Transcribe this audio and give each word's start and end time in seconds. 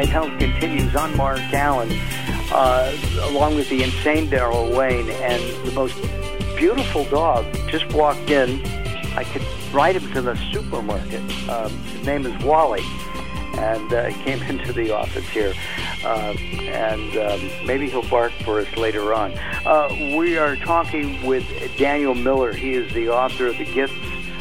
Inside 0.00 0.12
Health 0.12 0.38
continues. 0.38 0.96
I'm 0.96 1.14
Mark 1.14 1.40
Alyn, 1.52 1.90
uh, 2.52 3.28
along 3.28 3.56
with 3.56 3.68
the 3.68 3.82
insane 3.82 4.30
Daryl 4.30 4.74
Wayne, 4.74 5.10
and 5.10 5.66
the 5.66 5.72
most 5.72 5.94
beautiful 6.56 7.04
dog 7.04 7.44
just 7.68 7.86
walked 7.92 8.30
in. 8.30 8.64
I 9.14 9.24
could 9.24 9.42
ride 9.74 9.96
him 9.96 10.10
to 10.14 10.22
the 10.22 10.36
supermarket. 10.52 11.20
Um, 11.50 11.70
his 11.82 12.06
name 12.06 12.24
is 12.24 12.42
Wally, 12.42 12.80
and 13.58 13.92
uh, 13.92 14.06
he 14.06 14.24
came 14.24 14.42
into 14.48 14.72
the 14.72 14.90
office 14.90 15.28
here. 15.28 15.52
Uh, 16.02 16.34
and 16.60 17.18
um, 17.18 17.66
maybe 17.66 17.90
he'll 17.90 18.08
bark 18.08 18.32
for 18.42 18.58
us 18.60 18.76
later 18.78 19.12
on. 19.12 19.36
Uh, 19.66 20.14
we 20.16 20.38
are 20.38 20.56
talking 20.56 21.26
with 21.26 21.44
Daniel 21.76 22.14
Miller. 22.14 22.54
He 22.54 22.72
is 22.72 22.90
the 22.94 23.10
author 23.10 23.48
of 23.48 23.58
The 23.58 23.66
Gifts 23.66 23.92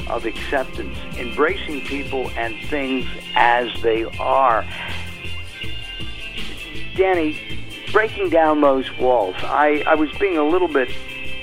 of 0.10 0.26
Acceptance, 0.26 0.98
Embracing 1.18 1.82
People 1.82 2.30
and 2.32 2.58
Things 2.70 3.06
as 3.36 3.70
They 3.82 4.06
Are. 4.20 4.66
Danny, 6.96 7.40
breaking 7.92 8.30
down 8.30 8.62
those 8.62 8.86
walls, 8.98 9.36
I, 9.40 9.84
I 9.88 9.96
was 9.96 10.12
being 10.20 10.38
a 10.38 10.44
little 10.44 10.68
bit 10.68 10.90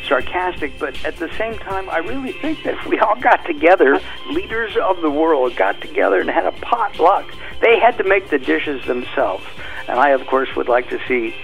sarcastic, 0.06 0.78
but 0.78 1.02
at 1.05 1.16
the 1.16 1.28
same 1.36 1.59
time, 1.59 1.91
I 1.91 1.98
really 1.98 2.32
think 2.32 2.62
that 2.64 2.74
if 2.74 2.86
we 2.86 2.98
all 2.98 3.19
got 3.20 3.45
together, 3.45 4.00
leaders 4.30 4.77
of 4.77 5.00
the 5.00 5.10
world 5.10 5.56
got 5.56 5.80
together 5.80 6.20
and 6.20 6.30
had 6.30 6.46
a 6.46 6.52
potluck, 6.52 7.27
they 7.60 7.78
had 7.78 7.96
to 7.98 8.05
make 8.05 8.30
the 8.30 8.38
dishes 8.38 8.84
themselves. 8.86 9.45
And 9.88 9.98
I, 9.98 10.10
of 10.10 10.27
course, 10.27 10.48
would 10.56 10.69
like 10.69 10.88
to 10.91 10.98
see 11.09 11.34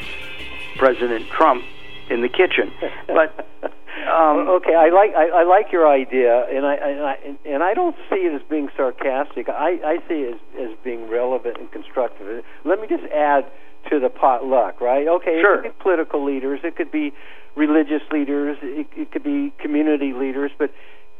President 0.76 1.28
Trump 1.28 1.64
in 2.10 2.22
the 2.22 2.28
kitchen. 2.28 2.72
But 3.06 3.46
um, 4.08 4.48
okay, 4.48 4.74
I 4.74 4.90
like 4.90 5.14
I, 5.14 5.28
I 5.28 5.42
like 5.44 5.72
your 5.72 5.88
idea, 5.88 6.46
and 6.50 6.66
I, 6.66 6.74
and 6.74 7.02
I 7.02 7.18
and 7.44 7.62
I 7.62 7.74
don't 7.74 7.96
see 8.10 8.16
it 8.16 8.34
as 8.34 8.42
being 8.48 8.68
sarcastic. 8.76 9.48
I, 9.48 9.78
I 9.84 9.98
see 10.08 10.22
it 10.22 10.34
as, 10.34 10.70
as 10.70 10.76
being 10.84 11.08
relevant 11.08 11.58
and 11.58 11.70
constructive. 11.70 12.44
Let 12.64 12.80
me 12.80 12.86
just 12.88 13.04
add 13.12 13.46
to 13.90 14.00
the 14.00 14.08
potluck, 14.08 14.80
right? 14.80 15.06
Okay, 15.06 15.40
sure. 15.40 15.60
it 15.60 15.62
could 15.62 15.78
be 15.78 15.82
political 15.82 16.24
leaders, 16.24 16.60
it 16.62 16.76
could 16.76 16.90
be 16.90 17.12
religious 17.56 18.02
leaders, 18.10 18.56
it, 18.62 18.86
it 18.96 19.12
could 19.12 19.22
be 19.22 19.52
community 19.58 20.12
leaders, 20.12 20.50
but 20.58 20.70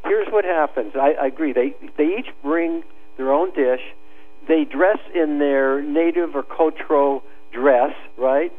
here's 0.05 0.29
what 0.29 0.45
happens. 0.45 0.93
I, 0.95 1.15
I 1.21 1.27
agree. 1.27 1.53
They 1.53 1.75
they 1.97 2.17
each 2.19 2.29
bring 2.43 2.83
their 3.17 3.33
own 3.33 3.53
dish. 3.55 3.81
They 4.49 4.65
dress 4.65 4.99
in 5.15 5.39
their 5.39 5.81
native 5.83 6.35
or 6.35 6.43
cultural 6.43 7.23
dress, 7.53 7.93
right? 8.19 8.53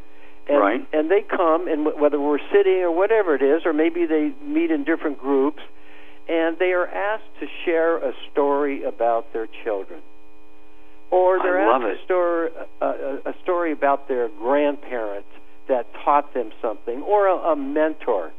And, 0.48 0.60
right. 0.60 0.88
And 0.94 1.10
they 1.10 1.22
come, 1.22 1.68
and 1.68 1.86
whether 2.00 2.20
we're 2.20 2.40
sitting 2.52 2.82
or 2.84 2.92
whatever 2.92 3.36
it 3.36 3.42
is, 3.42 3.64
or 3.66 3.74
maybe 3.74 4.06
they 4.06 4.32
meet 4.46 4.72
in 4.72 4.84
different 4.84 5.20
groups, 5.20 5.62
and 6.30 6.58
they 6.58 6.72
are 6.72 6.88
asked 6.88 7.40
to 7.40 7.48
share 7.66 7.98
a 7.98 8.14
story 8.32 8.84
about 8.84 9.34
their 9.34 9.48
children 9.64 10.02
or 11.14 11.38
they're 11.44 11.60
asked 11.60 11.84
a 11.84 12.04
story, 12.06 12.50
a, 12.82 12.86
a, 13.26 13.34
story 13.44 13.72
about 13.72 14.08
their 14.08 14.30
grandparents 14.30 15.30
that 15.68 15.86
taught 16.04 16.34
them 16.34 16.50
something, 16.60 17.04
or 17.04 17.28
a, 17.28 17.52
a 17.52 17.56
mentor. 17.56 18.32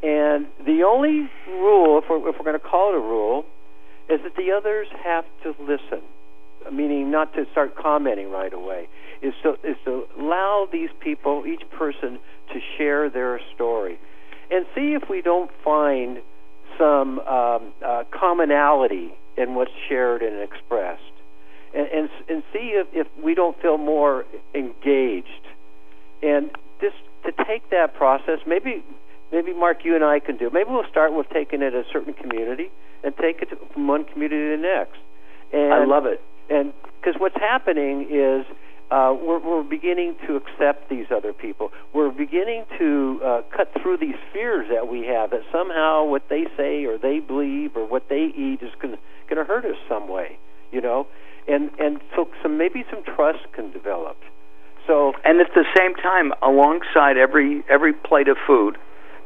And 0.00 0.46
the 0.64 0.84
only 0.86 1.28
rule, 1.48 1.98
if 1.98 2.04
we're, 2.08 2.28
if 2.28 2.36
we're 2.38 2.44
going 2.44 2.58
to 2.58 2.64
call 2.64 2.92
it 2.92 2.96
a 2.96 3.00
rule, 3.00 3.44
is 4.08 4.20
that 4.22 4.36
the 4.36 4.52
others 4.52 4.86
have 5.02 5.24
to 5.42 5.56
listen, 5.60 6.02
meaning 6.72 7.10
not 7.10 7.34
to 7.34 7.46
start 7.50 7.74
commenting 7.74 8.30
right 8.30 8.52
away. 8.52 8.86
Is 9.20 9.34
to 9.42 9.54
is 9.64 9.76
to 9.84 10.04
allow 10.16 10.68
these 10.70 10.90
people, 11.00 11.44
each 11.46 11.68
person, 11.70 12.20
to 12.52 12.60
share 12.78 13.10
their 13.10 13.40
story, 13.54 13.98
and 14.52 14.66
see 14.74 14.92
if 14.92 15.08
we 15.08 15.20
don't 15.20 15.50
find 15.64 16.18
some 16.78 17.18
um, 17.20 17.72
uh, 17.84 18.04
commonality 18.12 19.14
in 19.36 19.54
what's 19.54 19.72
shared 19.88 20.22
and 20.22 20.40
expressed 20.42 21.13
and 21.74 21.88
and, 21.88 22.08
and 22.28 22.42
see 22.52 22.74
if, 22.74 22.86
if 22.92 23.06
we 23.22 23.34
don't 23.34 23.60
feel 23.60 23.78
more 23.78 24.24
engaged. 24.54 25.28
And 26.22 26.50
just 26.80 26.96
to 27.24 27.32
take 27.44 27.70
that 27.70 27.94
process, 27.94 28.40
maybe 28.46 28.84
maybe 29.32 29.52
Mark, 29.52 29.84
you 29.84 29.94
and 29.94 30.04
I 30.04 30.20
can 30.20 30.36
do. 30.36 30.50
Maybe 30.52 30.70
we'll 30.70 30.88
start 30.90 31.12
with 31.12 31.28
taking 31.30 31.62
it 31.62 31.74
a 31.74 31.84
certain 31.92 32.14
community 32.14 32.70
and 33.02 33.14
take 33.16 33.42
it 33.42 33.48
from 33.72 33.86
one 33.86 34.04
community 34.04 34.50
to 34.50 34.56
the 34.56 34.62
next. 34.62 34.98
And, 35.52 35.72
I 35.72 35.84
love 35.84 36.06
it. 36.06 36.20
And 36.50 36.72
because 37.00 37.20
what's 37.20 37.36
happening 37.36 38.08
is 38.10 38.46
uh, 38.90 39.16
we're, 39.18 39.38
we're 39.38 39.62
beginning 39.62 40.14
to 40.26 40.36
accept 40.36 40.88
these 40.88 41.06
other 41.10 41.32
people. 41.32 41.70
We're 41.92 42.10
beginning 42.10 42.64
to 42.78 43.20
uh, 43.24 43.42
cut 43.54 43.72
through 43.80 43.98
these 43.98 44.16
fears 44.32 44.66
that 44.70 44.88
we 44.88 45.06
have 45.06 45.30
that 45.30 45.42
somehow 45.50 46.04
what 46.04 46.28
they 46.28 46.44
say 46.56 46.84
or 46.84 46.98
they 46.98 47.20
believe 47.20 47.76
or 47.76 47.86
what 47.86 48.08
they 48.08 48.32
eat 48.36 48.58
is 48.62 48.70
gonna 48.80 48.98
going 49.28 49.38
to 49.38 49.44
hurt 49.44 49.64
us 49.64 49.76
some 49.88 50.08
way. 50.08 50.38
You 50.70 50.80
know, 50.80 51.06
and 51.48 51.70
and 51.78 52.00
so 52.14 52.28
some 52.42 52.53
maybe 52.64 52.84
some 52.90 53.04
trust 53.04 53.44
can 53.52 53.70
develop. 53.72 54.16
So 54.86 55.12
and 55.24 55.40
at 55.40 55.52
the 55.54 55.64
same 55.76 55.94
time, 55.94 56.32
alongside 56.42 57.16
every 57.16 57.62
every 57.68 57.92
plate 57.92 58.28
of 58.28 58.36
food, 58.46 58.76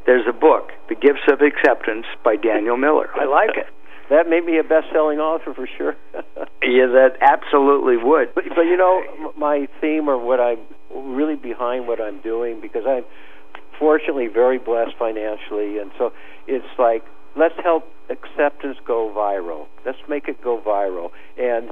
there's 0.07 0.27
a 0.29 0.33
book, 0.33 0.71
The 0.89 0.95
Gifts 0.95 1.27
of 1.31 1.41
Acceptance 1.41 2.07
by 2.25 2.37
Daniel 2.37 2.77
Miller. 2.77 3.11
I 3.15 3.27
like 3.27 3.57
it. 3.57 3.67
That 4.11 4.27
made 4.27 4.45
me 4.45 4.59
a 4.59 4.63
best-selling 4.65 5.19
author 5.19 5.53
for 5.53 5.69
sure. 5.77 5.95
yeah, 6.63 6.89
that 6.97 7.19
absolutely 7.21 7.99
would. 7.99 8.35
But, 8.35 8.45
but 8.57 8.63
you 8.63 8.77
know, 8.79 9.03
my 9.37 9.69
theme 9.83 10.09
or 10.09 10.17
what 10.17 10.41
I'm 10.41 10.61
really 10.91 11.37
behind 11.37 11.87
what 11.87 12.01
I'm 12.01 12.23
doing 12.23 12.59
because 12.63 12.85
I'm 12.89 13.05
fortunately 13.79 14.29
very 14.29 14.59
blessed 14.59 14.97
financially, 14.99 15.79
and 15.79 15.91
so 15.99 16.13
it's 16.47 16.73
like 16.79 17.05
let's 17.37 17.59
help 17.63 17.85
acceptance 18.09 18.79
go 18.87 19.13
viral. 19.15 19.67
Let's 19.85 19.99
make 20.09 20.27
it 20.29 20.43
go 20.43 20.61
viral, 20.65 21.11
and 21.37 21.71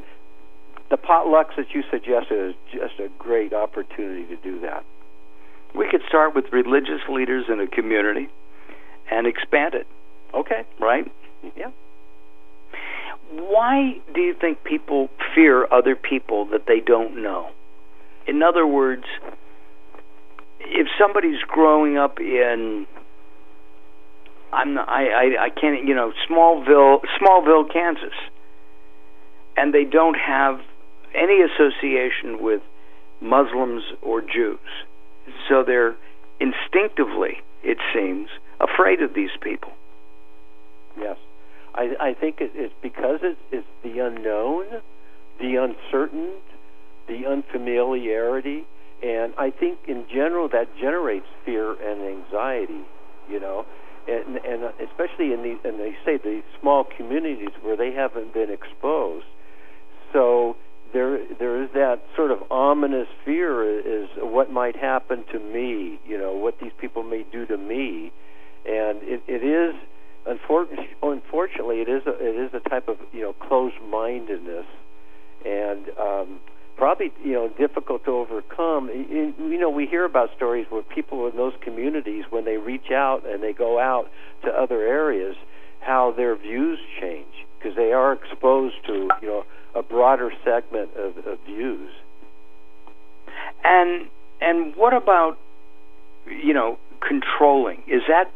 the 0.91 0.97
potlucks 0.97 1.57
that 1.57 1.67
you 1.75 1.83
suggested 1.91 2.51
is 2.51 2.55
just 2.73 3.01
a 3.01 3.09
great 3.19 3.53
opportunity 3.53 4.25
to 4.25 4.37
do 4.37 4.61
that. 4.61 4.85
We 5.75 5.89
could 5.91 6.03
start 6.09 6.35
with 6.35 6.47
religious 6.53 7.01
leaders 7.09 7.47
in 7.49 7.61
a 7.61 7.67
community 7.67 8.29
and 9.11 9.27
expand 9.27 9.75
it. 9.75 9.87
Okay. 10.35 10.65
Right? 10.81 11.11
Yeah. 11.57 11.71
Why 13.31 13.99
do 14.15 14.21
you 14.21 14.35
think 14.35 14.63
people 14.65 15.09
fear 15.35 15.67
other 15.73 15.97
people 15.97 16.47
that 16.47 16.67
they 16.67 16.81
don't 16.81 17.23
know? 17.23 17.51
In 18.27 18.43
other 18.43 18.67
words, 18.67 19.05
if 20.61 20.87
somebody's 20.99 21.41
growing 21.47 21.97
up 21.99 22.21
in 22.21 22.87
I'm 24.53 24.75
not, 24.75 24.89
I, 24.89 25.09
I 25.09 25.45
I 25.47 25.51
can't 25.51 25.87
you 25.87 25.95
know 25.95 26.13
Smallville 26.29 27.01
Smallville 27.21 27.73
Kansas 27.73 28.15
and 29.57 29.75
they 29.75 29.85
don't 29.85 30.17
have 30.17 30.61
any 31.17 31.41
association 31.43 32.43
with 32.43 32.63
Muslims 33.21 33.83
or 34.03 34.21
Jews. 34.21 34.59
So 35.49 35.65
they're 35.67 35.97
instinctively, 36.41 37.39
it 37.65 37.79
seems, 37.95 38.29
afraid 38.61 39.03
of 39.03 39.15
these 39.15 39.31
people. 39.41 39.73
Yes. 40.99 41.17
I, 41.75 41.95
I 42.01 42.15
think 42.15 42.41
it, 42.41 42.53
it's 42.55 42.75
because 42.83 43.21
it, 43.23 43.37
it's 43.51 43.67
the 43.83 43.99
unknown, 43.99 44.65
the 45.41 45.57
uncertain, 45.57 46.31
the 47.09 47.27
unfamiliarity, 47.27 48.65
and 49.03 49.35
I 49.39 49.51
think 49.51 49.79
in 49.87 50.07
general 50.09 50.49
that 50.49 50.69
generates 50.81 51.27
fear 51.45 51.73
and 51.73 52.03
anxiety, 52.03 52.81
you 53.29 53.39
know, 53.41 53.67
and, 54.09 54.37
and 54.37 54.65
uh, 54.65 54.71
especially 54.81 55.33
in 55.33 55.43
the 55.43 55.69
and 55.69 55.79
they 55.79 55.97
say 56.05 56.17
the 56.17 56.43
small 56.61 56.85
communities 56.97 57.51
where 57.63 57.77
they 57.77 57.93
haven't 57.93 58.33
been 58.33 58.51
exposed. 58.51 59.27
So 60.13 60.57
there 60.93 61.19
there 61.39 61.63
is 61.63 61.71
that 61.75 62.03
sort 62.15 62.31
of 62.31 62.39
ominous 62.51 63.09
fear 63.25 63.63
is 63.79 64.09
what 64.19 64.51
might 64.51 64.77
happen 64.77 65.25
to 65.33 65.39
me 65.39 65.99
you 66.07 66.19
know 66.19 66.33
what 66.33 66.59
these 66.61 66.73
people 66.79 67.03
may 67.03 67.25
do 67.31 67.47
to 67.47 67.57
me. 67.57 68.13
And 68.67 68.99
it, 69.03 69.23
it 69.27 69.45
is 69.45 69.75
unfortunately 70.27 70.89
unfortunately 71.03 71.81
it 71.81 71.89
is 71.89 72.03
a, 72.07 72.15
it 72.21 72.37
is 72.37 72.51
a 72.55 72.69
type 72.69 72.89
of 72.89 72.97
you 73.13 73.23
know 73.23 73.33
closed 73.33 73.77
mindedness 73.89 74.67
and 75.45 75.87
um 75.99 76.41
probably 76.77 77.13
you 77.25 77.33
know 77.33 77.49
difficult 77.59 78.05
to 78.05 78.11
overcome. 78.11 78.89
You, 78.89 79.35
you 79.39 79.59
know 79.59 79.71
we 79.71 79.87
hear 79.87 80.05
about 80.05 80.31
stories 80.37 80.67
where 80.71 80.83
people 80.83 81.27
in 81.29 81.37
those 81.37 81.55
communities 81.63 82.25
when 82.31 82.45
they 82.45 82.57
reach 82.57 82.91
out 82.91 83.23
and 83.27 83.43
they 83.43 83.53
go 83.53 83.79
out 83.79 84.11
to 84.45 84.51
other 84.51 84.83
areas 84.83 85.37
how 85.81 86.13
their 86.17 86.37
views 86.37 86.79
change 87.01 87.47
because 87.67 87.77
they 87.77 87.93
are 87.93 88.13
exposed 88.13 88.75
to 88.87 89.09
you 89.21 89.29
know 89.29 89.45
a 89.75 89.83
broader 89.83 90.33
segment 90.45 90.91
of, 90.97 91.17
of 91.27 91.39
views. 91.47 91.91
And 93.65 94.09
and 94.41 94.75
what 94.77 94.95
about 94.95 95.37
you 96.27 96.55
know 96.55 96.79
controlling? 97.07 97.83
Is 97.87 98.03
that 98.09 98.31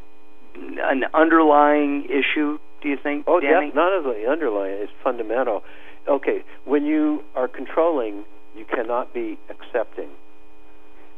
an 0.54 1.04
underlying 1.14 2.06
issue? 2.06 2.58
Do 2.82 2.88
you 2.88 2.96
think? 3.00 3.24
Oh, 3.28 3.40
Danny? 3.40 3.68
yeah, 3.68 3.72
none 3.74 3.92
of 3.92 4.04
the 4.04 4.26
underlying 4.28 4.82
is 4.82 4.88
fundamental. 5.04 5.62
Okay, 6.08 6.42
when 6.64 6.84
you 6.84 7.22
are 7.36 7.46
controlling, 7.46 8.24
you 8.56 8.64
cannot 8.64 9.14
be 9.14 9.38
accepting. 9.48 10.08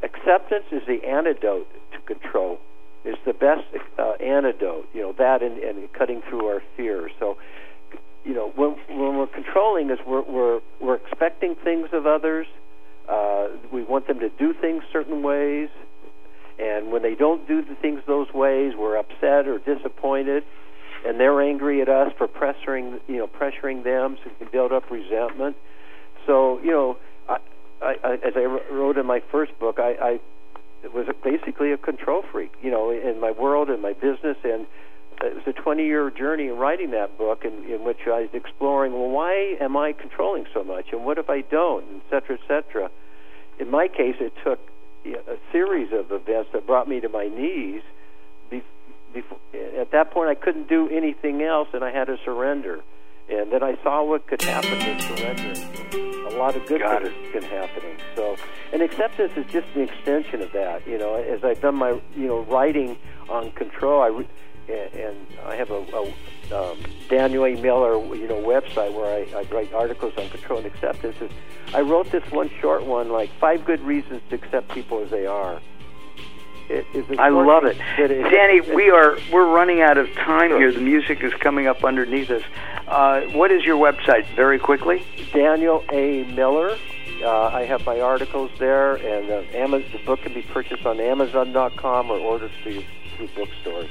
Acceptance 0.03 0.65
is 0.73 0.83
the 0.87 1.07
antidote 1.09 1.69
to 1.93 2.15
control. 2.15 2.59
It's 3.05 3.19
the 3.25 3.33
best 3.33 3.63
uh, 3.99 4.13
antidote. 4.23 4.87
You 4.93 5.03
know 5.03 5.15
that 5.19 5.43
and, 5.43 5.59
and 5.59 5.93
cutting 5.93 6.23
through 6.29 6.47
our 6.47 6.63
fear. 6.77 7.09
So 7.19 7.37
you 8.25 8.35
know, 8.35 8.53
when 8.55 8.77
when 8.89 9.17
we're 9.19 9.27
controlling, 9.27 9.91
is 9.91 9.99
we're 10.07 10.23
we're 10.23 10.61
we're 10.81 10.97
expecting 10.97 11.55
things 11.63 11.89
of 11.93 12.07
others. 12.07 12.47
Uh, 13.09 13.49
we 13.73 13.83
want 13.83 14.07
them 14.07 14.21
to 14.21 14.29
do 14.39 14.55
things 14.61 14.83
certain 14.93 15.23
ways, 15.23 15.69
and 16.59 16.93
when 16.93 17.03
they 17.03 17.15
don't 17.15 17.47
do 17.49 17.63
the 17.63 17.75
things 17.75 18.01
those 18.07 18.29
ways, 18.33 18.75
we're 18.79 18.97
upset 18.97 19.49
or 19.49 19.59
disappointed, 19.59 20.45
and 21.05 21.19
they're 21.19 21.43
angry 21.43 21.83
at 21.83 21.89
us 21.89 22.13
for 22.17 22.29
pressuring 22.29 23.01
you 23.09 23.19
know 23.19 23.27
pressuring 23.27 23.83
them, 23.83 24.17
so 24.23 24.31
we 24.31 24.37
can 24.47 24.49
build 24.53 24.73
up 24.73 24.91
resentment. 24.91 25.57
So 26.27 26.61
you 26.61 26.71
know, 26.71 26.97
I, 27.29 27.39
I, 27.83 27.95
I, 28.05 28.13
as 28.15 28.35
I 28.37 28.45
wrote 28.73 28.99
in 28.99 29.07
my 29.07 29.21
first 29.33 29.59
book, 29.59 29.79
I, 29.79 29.95
I 30.01 30.21
was 30.95 31.07
basically 31.25 31.73
a 31.73 31.77
control 31.77 32.23
freak, 32.31 32.53
you 32.63 32.71
know, 32.71 32.91
in 32.91 33.21
my 33.21 33.31
world 33.31 33.71
in 33.71 33.81
my 33.81 33.93
business 33.93 34.37
and 34.45 34.67
Uh, 35.21 35.27
it 35.27 35.35
was 35.35 35.45
a 35.47 35.53
20 35.53 35.85
year 35.85 36.11
journey 36.11 36.49
in 36.49 36.57
writing 36.57 36.91
that 36.93 37.19
book 37.19 37.45
in, 37.45 37.65
in 37.71 37.85
which 37.85 37.99
I 38.07 38.23
was 38.23 38.31
exploring, 38.33 38.93
well, 38.93 39.09
why 39.11 39.57
am 39.61 39.77
I 39.77 39.93
controlling 39.93 40.47
so 40.55 40.63
much, 40.65 40.87
and 40.93 41.05
what 41.05 41.19
if 41.19 41.29
I 41.29 41.41
don't, 41.43 41.85
et 41.97 42.03
cetera, 42.11 42.39
et 42.43 42.47
cetera. 42.49 42.91
In 43.59 43.71
my 43.71 43.89
case, 43.89 44.17
it 44.21 44.33
took 44.45 44.59
a 45.05 45.37
series 45.51 45.93
of 45.93 46.11
events 46.13 46.51
that 46.53 46.67
brought 46.67 46.89
me 46.89 47.01
to 47.01 47.09
my 47.09 47.29
knees. 47.29 47.83
Before, 49.13 49.39
at 49.79 49.91
that 49.91 50.11
point, 50.11 50.31
I 50.31 50.35
couldn't 50.35 50.69
do 50.69 50.89
anything 50.89 51.43
else, 51.43 51.69
and 51.75 51.85
I 51.85 51.91
had 51.91 52.07
to 52.07 52.17
surrender. 52.25 52.81
And 53.29 53.53
then 53.53 53.63
I 53.63 53.77
saw 53.83 54.03
what 54.05 54.27
could 54.27 54.41
happen 54.41 54.71
with 54.79 55.01
surrendering. 55.03 56.27
A 56.27 56.37
lot 56.39 56.57
of 56.57 56.65
good 56.67 56.81
Got 56.81 57.03
things 57.03 57.15
it. 57.15 57.33
can 57.33 57.43
happen. 57.43 57.83
So, 58.17 58.37
and 58.73 58.81
acceptance 58.81 59.33
is 59.37 59.45
just 59.53 59.67
an 59.75 59.83
extension 59.83 60.41
of 60.41 60.51
that. 60.53 60.87
You 60.87 60.97
know, 60.97 61.17
as 61.17 61.45
I've 61.45 61.61
done 61.61 61.75
my 61.75 62.01
you 62.17 62.27
know 62.27 62.41
writing 62.45 62.97
on 63.29 63.53
control, 63.53 64.01
I. 64.01 64.07
Re- 64.09 64.29
and, 64.69 65.27
I 65.45 65.57
have 65.57 65.71
a, 65.71 65.85
a 66.53 66.73
um, 66.73 66.79
Daniel 67.09 67.45
A. 67.45 67.55
Miller, 67.61 67.99
you 68.15 68.29
know, 68.29 68.37
website 68.37 68.93
where 68.95 69.07
I, 69.07 69.41
I 69.41 69.43
write 69.53 69.73
articles 69.73 70.13
on 70.17 70.29
control 70.29 70.59
and 70.59 70.67
acceptance. 70.67 71.17
Is 71.21 71.31
I 71.75 71.81
wrote 71.81 72.11
this 72.11 72.25
one 72.31 72.51
short 72.61 72.85
one, 72.85 73.11
like 73.11 73.31
five 73.39 73.65
good 73.65 73.81
reasons 73.81 74.23
to 74.31 74.37
accept 74.37 74.71
people 74.73 75.03
as 75.03 75.11
they 75.11 75.27
are. 75.27 75.61
It, 76.69 76.87
I 77.19 77.29
love 77.29 77.65
it, 77.65 77.77
it, 77.99 78.11
it 78.11 78.23
Danny. 78.31 78.59
It, 78.59 78.75
we 78.75 78.91
are 78.91 79.19
we're 79.33 79.53
running 79.53 79.81
out 79.81 79.99
of 79.99 80.13
time 80.15 80.51
sure. 80.51 80.59
here. 80.59 80.73
The 80.73 80.81
music 80.81 81.23
is 81.23 81.33
coming 81.35 81.67
up 81.67 81.85
underneath 81.85 82.31
us. 82.31 82.43
Uh, 82.87 83.23
what 83.33 83.51
is 83.51 83.65
your 83.65 83.77
website? 83.77 84.27
Very 84.37 84.59
quickly, 84.59 85.05
Daniel 85.33 85.85
A. 85.91 86.25
Miller. 86.25 86.79
Uh, 87.23 87.47
I 87.47 87.65
have 87.65 87.87
my 87.87 88.01
articles 88.01 88.51
there, 88.59 88.97
and 88.97 89.31
uh, 89.31 89.57
Amazon, 89.57 89.89
the 89.93 89.99
book 90.05 90.23
can 90.23 90.35
be 90.35 90.43
purchased 90.43 90.85
on 90.87 90.99
Amazon.com 90.99 92.11
or 92.11 92.19
ordered 92.19 92.51
through, 92.63 92.83
through 93.17 93.29
bookstores. 93.29 93.91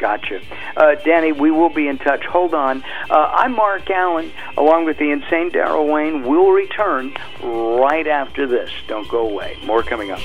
Gotcha. 0.00 0.40
Uh, 0.78 0.94
Danny, 1.04 1.30
we 1.30 1.50
will 1.50 1.68
be 1.68 1.86
in 1.86 1.98
touch. 1.98 2.24
Hold 2.24 2.54
on. 2.54 2.82
Uh, 3.10 3.16
I'm 3.34 3.52
Mark 3.54 3.84
Alyn, 3.84 4.32
along 4.56 4.86
with 4.86 4.96
the 4.96 5.10
insane 5.10 5.50
Daryl 5.50 5.92
Wayne. 5.92 6.26
We'll 6.26 6.52
return 6.52 7.14
right 7.42 8.06
after 8.06 8.46
this. 8.46 8.70
Don't 8.88 9.06
go 9.10 9.28
away. 9.28 9.58
More 9.62 9.82
coming 9.82 10.10
up. 10.10 10.20